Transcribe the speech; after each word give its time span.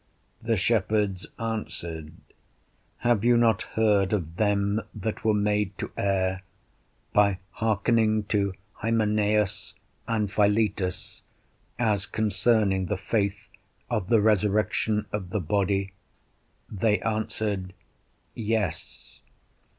The 0.41 0.57
shepherds 0.57 1.27
answered, 1.37 2.13
Have 3.05 3.23
you 3.23 3.37
not 3.37 3.61
heard 3.77 4.13
of 4.13 4.37
them 4.37 4.81
that 4.95 5.23
were 5.23 5.35
made 5.35 5.77
to 5.77 5.91
err, 5.95 6.41
by 7.13 7.37
hearkening 7.51 8.23
to 8.23 8.53
Hymeneus 8.81 9.75
and 10.07 10.31
Philetus, 10.31 11.21
as 11.77 12.07
concerning 12.07 12.87
the 12.87 12.97
faith 12.97 13.47
of 13.91 14.09
the 14.09 14.21
resurrection 14.21 15.05
of 15.11 15.29
the 15.29 15.39
body? 15.39 15.93
They 16.67 16.99
answered, 17.01 17.73
Yes. 18.33 19.19